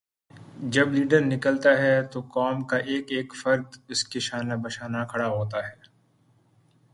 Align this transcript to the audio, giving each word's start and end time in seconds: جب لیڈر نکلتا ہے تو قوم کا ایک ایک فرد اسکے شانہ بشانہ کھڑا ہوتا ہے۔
جب 0.69 0.91
لیڈر 0.93 1.21
نکلتا 1.21 1.69
ہے 1.77 2.01
تو 2.03 2.21
قوم 2.29 2.63
کا 2.63 2.77
ایک 2.77 3.11
ایک 3.11 3.35
فرد 3.43 3.77
اسکے 3.87 4.19
شانہ 4.19 4.53
بشانہ 4.63 5.05
کھڑا 5.09 5.27
ہوتا 5.27 5.67
ہے۔ 5.67 5.75